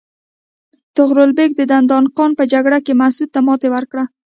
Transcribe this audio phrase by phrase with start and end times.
[0.95, 4.03] طغرل بیګ د دندان قان په جګړه کې مسعود ته ماتې ورکړه.